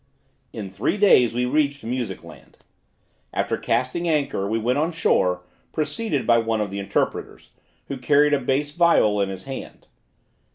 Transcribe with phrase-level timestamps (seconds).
[0.51, 2.57] In three days we reached Music land.
[3.31, 7.51] After casting anchor, we went on shore, preceded by one of the interpreters,
[7.87, 9.85] who carried a bass viol in his hand.